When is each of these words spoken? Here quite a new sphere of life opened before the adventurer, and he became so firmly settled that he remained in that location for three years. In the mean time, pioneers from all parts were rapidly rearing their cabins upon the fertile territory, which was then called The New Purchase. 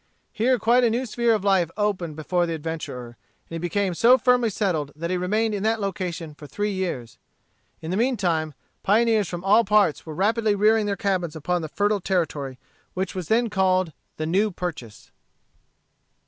Here 0.33 0.57
quite 0.57 0.83
a 0.83 0.89
new 0.89 1.05
sphere 1.05 1.35
of 1.35 1.43
life 1.43 1.69
opened 1.77 2.15
before 2.15 2.47
the 2.47 2.55
adventurer, 2.55 3.09
and 3.47 3.53
he 3.53 3.57
became 3.59 3.93
so 3.93 4.17
firmly 4.17 4.49
settled 4.49 4.91
that 4.95 5.11
he 5.11 5.15
remained 5.15 5.53
in 5.53 5.61
that 5.61 5.79
location 5.79 6.33
for 6.33 6.47
three 6.47 6.71
years. 6.71 7.19
In 7.81 7.91
the 7.91 7.97
mean 7.97 8.17
time, 8.17 8.55
pioneers 8.81 9.27
from 9.29 9.43
all 9.43 9.63
parts 9.63 10.03
were 10.03 10.15
rapidly 10.15 10.55
rearing 10.55 10.87
their 10.87 10.97
cabins 10.97 11.35
upon 11.35 11.61
the 11.61 11.69
fertile 11.69 12.01
territory, 12.01 12.57
which 12.95 13.13
was 13.13 13.27
then 13.27 13.47
called 13.51 13.93
The 14.17 14.25
New 14.25 14.49
Purchase. 14.49 15.11